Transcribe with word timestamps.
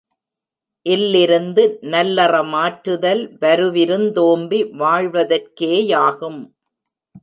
இல்லிருந்து 0.85 1.63
நல்லறமாற்றுதல், 1.81 3.21
வருவிருந் 3.41 4.11
தோம்பி 4.11 4.63
வாழ்வதற்கேயாகும். 4.63 6.41